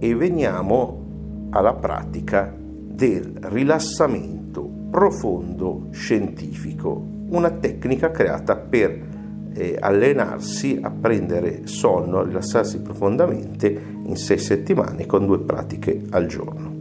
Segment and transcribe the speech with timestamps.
[0.00, 9.08] e veniamo alla pratica del rilassamento profondo scientifico, una tecnica creata per
[9.52, 13.68] eh, allenarsi a prendere sonno, a rilassarsi profondamente
[14.04, 16.78] in sei settimane con due pratiche al giorno.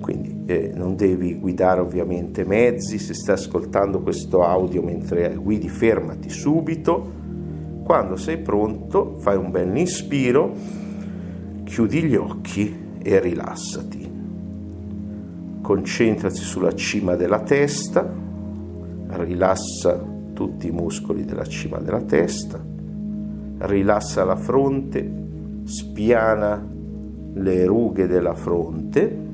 [0.00, 6.30] Quindi eh, non devi guidare ovviamente mezzi, se stai ascoltando questo audio mentre guidi fermati
[6.30, 7.16] subito,
[7.84, 10.86] quando sei pronto fai un bel inspiro,
[11.68, 14.10] chiudi gli occhi e rilassati.
[15.60, 18.10] Concentrati sulla cima della testa,
[19.08, 22.58] rilassa tutti i muscoli della cima della testa,
[23.58, 25.12] rilassa la fronte,
[25.64, 26.66] spiana
[27.34, 29.26] le rughe della fronte,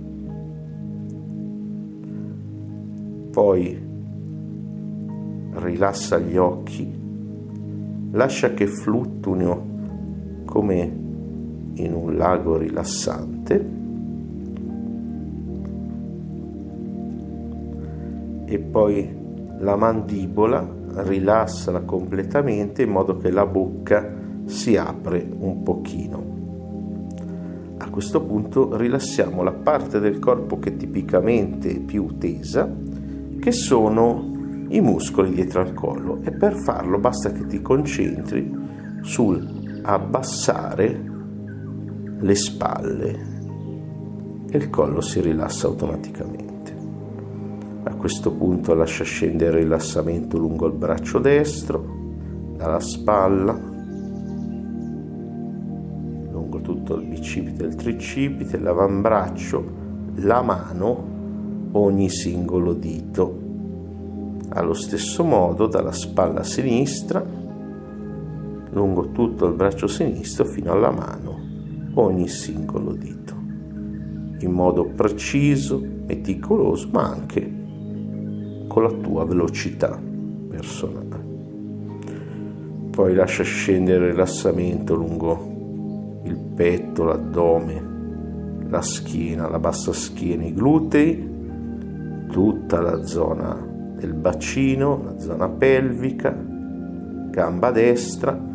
[3.31, 3.81] poi
[5.53, 7.01] rilassa gli occhi,
[8.11, 9.73] lascia che fluttuino
[10.47, 11.03] come
[11.75, 13.83] in un lago rilassante
[18.47, 19.23] e poi
[19.59, 24.13] la mandibola rilassala completamente in modo che la bocca
[24.45, 26.33] si apre un pochino.
[27.79, 32.71] A questo punto rilassiamo la parte del corpo che tipicamente è più tesa,
[33.41, 34.33] che sono
[34.69, 38.53] i muscoli dietro al collo e per farlo basta che ti concentri
[39.03, 41.13] sul abbassare
[42.25, 43.33] le spalle
[44.49, 46.75] e il collo si rilassa automaticamente.
[47.83, 51.85] A questo punto lascia scendere il rilassamento lungo il braccio destro,
[52.57, 53.53] dalla spalla,
[56.31, 59.65] lungo tutto il bicipite e il tricipite, l'avambraccio,
[60.15, 61.13] la mano,
[61.73, 63.43] ogni singolo dito.
[64.49, 67.23] Allo stesso modo dalla spalla sinistra,
[68.71, 71.24] lungo tutto il braccio sinistro fino alla mano,
[71.95, 73.35] ogni singolo dito.
[74.41, 77.53] In modo preciso, meticoloso, ma anche
[78.67, 80.01] con la tua velocità
[80.49, 81.03] personale.
[82.91, 85.53] Poi lascia scendere il rilassamento lungo
[86.25, 87.93] il petto, l'addome,
[88.69, 91.33] la schiena, la bassa schiena, i glutei,
[92.31, 93.55] tutta la zona
[93.97, 96.35] del bacino, la zona pelvica,
[97.31, 98.53] gamba destra,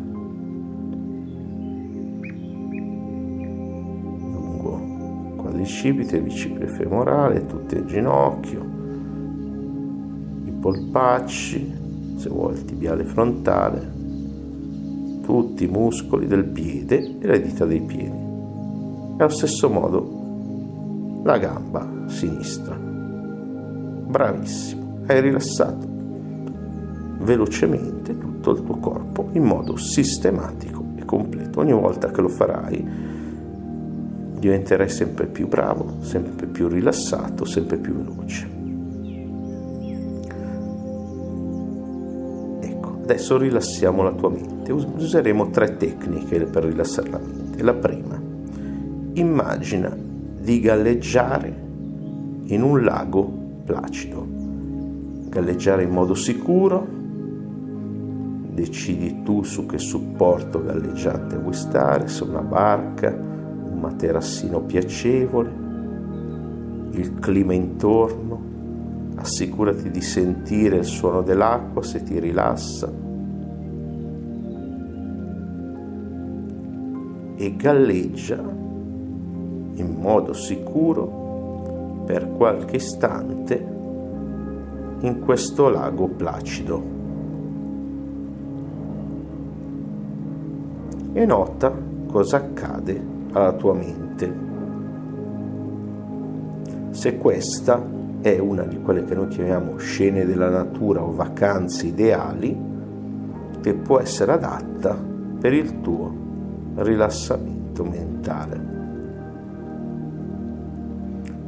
[5.60, 8.78] quadricipite, bicipite femorale, tutto il ginocchio,
[10.60, 11.78] polpacci,
[12.16, 13.98] se vuoi il tibiale frontale,
[15.22, 18.08] tutti i muscoli del piede e le dita dei piedi.
[18.08, 22.74] E allo stesso modo la gamba sinistra.
[22.74, 25.88] Bravissimo, hai rilassato
[27.20, 31.60] velocemente tutto il tuo corpo in modo sistematico e completo.
[31.60, 33.18] Ogni volta che lo farai
[34.40, 38.58] diventerai sempre più bravo, sempre più rilassato, sempre più veloce.
[43.02, 44.70] Adesso rilassiamo la tua mente.
[44.70, 47.62] Useremo tre tecniche per rilassare la mente.
[47.62, 48.16] La prima,
[49.14, 49.94] immagina
[50.40, 51.52] di galleggiare
[52.44, 53.24] in un lago
[53.64, 54.24] placido.
[55.28, 56.86] Galleggiare in modo sicuro,
[58.52, 63.29] decidi tu su che supporto galleggiante vuoi stare, se una barca,
[63.80, 65.50] materassino piacevole,
[66.92, 68.48] il clima intorno,
[69.16, 72.92] assicurati di sentire il suono dell'acqua se ti rilassa.
[77.36, 78.38] E galleggia
[79.74, 83.78] in modo sicuro per qualche istante
[85.00, 86.98] in questo lago placido.
[91.12, 91.72] E nota
[92.06, 94.50] cosa accade alla tua mente
[96.90, 97.82] se questa
[98.20, 102.54] è una di quelle che noi chiamiamo scene della natura o vacanze ideali
[103.60, 104.98] che può essere adatta
[105.40, 106.14] per il tuo
[106.74, 108.68] rilassamento mentale.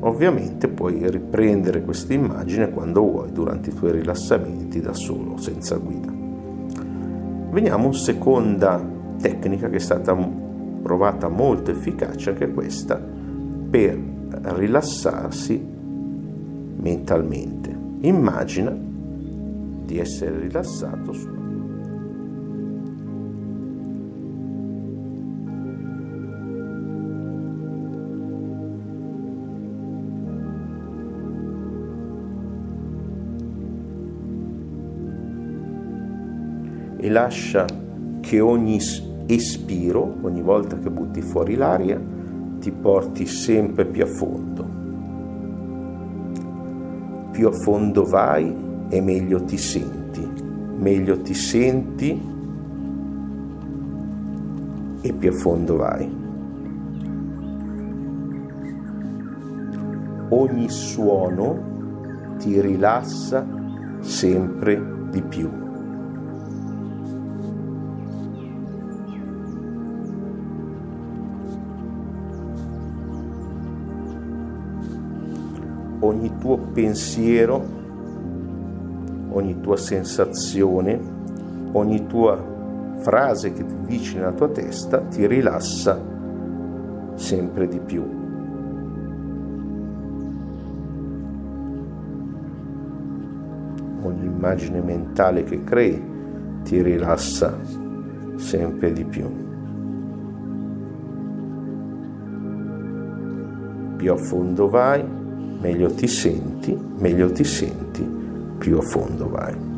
[0.00, 6.10] Ovviamente puoi riprendere questa immagine quando vuoi durante i tuoi rilassamenti da solo, senza guida.
[7.50, 8.82] Veniamo a una seconda
[9.20, 10.12] tecnica che è stata
[10.82, 13.96] provata molto efficace anche questa per
[14.42, 15.64] rilassarsi
[16.76, 17.78] mentalmente.
[18.00, 18.76] Immagina
[19.84, 21.42] di essere rilassato sulla
[37.02, 37.66] e lascia
[38.20, 38.78] che ogni
[39.34, 42.00] espiro, ogni volta che butti fuori l'aria,
[42.58, 44.80] ti porti sempre più a fondo.
[47.32, 48.54] Più a fondo vai
[48.88, 50.26] e meglio ti senti,
[50.76, 52.30] meglio ti senti
[55.00, 56.20] e più a fondo vai.
[60.28, 61.70] Ogni suono
[62.38, 63.46] ti rilassa
[64.00, 64.80] sempre
[65.10, 65.71] di più.
[76.04, 77.64] Ogni tuo pensiero,
[79.30, 80.98] ogni tua sensazione,
[81.72, 82.36] ogni tua
[82.98, 86.00] frase che ti dici nella tua testa ti rilassa
[87.14, 88.02] sempre di più.
[94.02, 96.02] Ogni immagine mentale che crei
[96.64, 97.56] ti rilassa
[98.34, 99.30] sempre di più.
[103.96, 105.20] Più a fondo vai,
[105.62, 108.06] meglio ti senti, meglio ti senti,
[108.58, 109.70] più a fondo vai.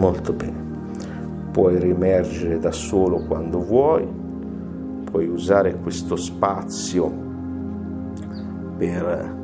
[0.00, 0.68] molto bene.
[1.52, 4.06] Puoi riemergere da solo quando vuoi,
[5.04, 7.28] puoi usare questo spazio
[8.76, 9.36] per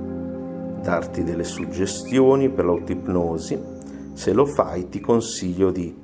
[0.82, 3.74] darti delle suggestioni per l'autipnosi.
[4.14, 5.94] Se lo fai ti consiglio di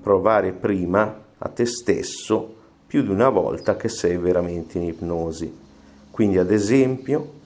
[0.00, 5.61] provare prima a te stesso più di una volta che sei veramente in ipnosi.
[6.12, 7.40] Quindi ad esempio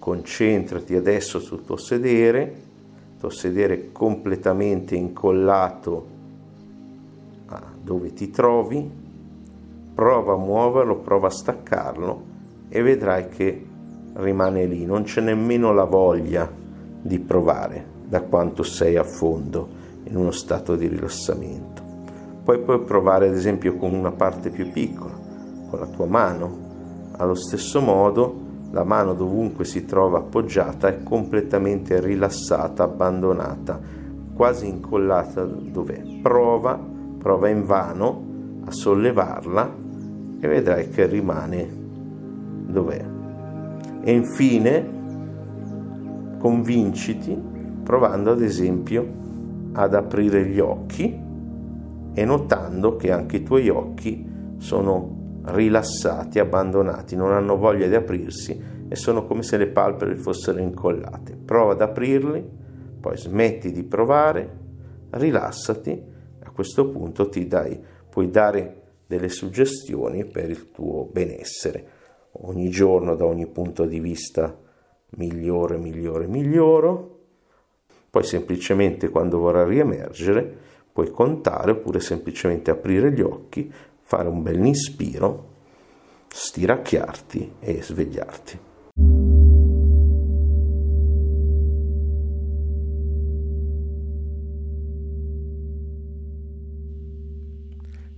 [0.00, 2.68] concentrati adesso sul tuo sedere
[3.20, 6.06] tuo sedere completamente incollato
[7.48, 8.90] a dove ti trovi,
[9.94, 12.22] prova a muoverlo, prova a staccarlo
[12.70, 13.66] e vedrai che
[14.14, 16.50] rimane lì, non c'è nemmeno la voglia
[17.02, 19.68] di provare da quanto sei a fondo
[20.04, 21.82] in uno stato di rilassamento.
[22.42, 25.12] Poi puoi provare ad esempio con una parte più piccola,
[25.68, 26.68] con la tua mano,
[27.20, 33.78] allo stesso modo la mano dovunque si trova appoggiata è completamente rilassata, abbandonata,
[34.32, 36.00] quasi incollata dov'è.
[36.22, 36.80] Prova,
[37.18, 38.22] prova in vano
[38.64, 39.76] a sollevarla
[40.40, 41.68] e vedrai che rimane
[42.66, 43.04] dov'è.
[44.02, 44.98] E infine
[46.38, 47.38] convinciti
[47.82, 49.18] provando ad esempio
[49.72, 51.20] ad aprire gli occhi
[52.12, 54.26] e notando che anche i tuoi occhi
[54.56, 60.58] sono rilassati, abbandonati, non hanno voglia di aprirsi e sono come se le palpebre fossero
[60.58, 61.36] incollate.
[61.36, 62.44] Prova ad aprirli,
[63.00, 64.58] poi smetti di provare,
[65.10, 66.02] rilassati,
[66.42, 71.98] a questo punto ti dai, puoi dare delle suggestioni per il tuo benessere.
[72.42, 74.56] Ogni giorno da ogni punto di vista
[75.16, 77.18] migliore, migliore, miglioro.
[78.10, 83.72] Poi semplicemente quando vorrà riemergere puoi contare oppure semplicemente aprire gli occhi,
[84.10, 85.58] fare un bel inspiro,
[86.26, 88.58] stiracchiarti e svegliarti.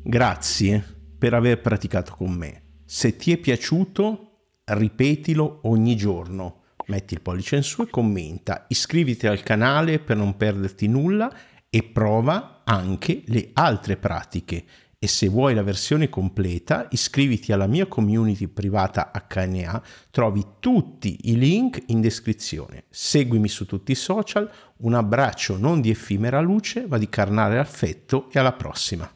[0.03, 0.83] Grazie
[1.19, 2.63] per aver praticato con me.
[2.87, 6.63] Se ti è piaciuto, ripetilo ogni giorno.
[6.87, 8.65] Metti il pollice in su e commenta.
[8.69, 11.31] Iscriviti al canale per non perderti nulla
[11.69, 14.65] e prova anche le altre pratiche
[15.05, 19.83] e se vuoi la versione completa iscriviti alla mia community privata HNA,
[20.13, 22.85] trovi tutti i link in descrizione.
[22.89, 28.29] Seguimi su tutti i social, un abbraccio non di effimera luce ma di carnale affetto
[28.31, 29.13] e alla prossima.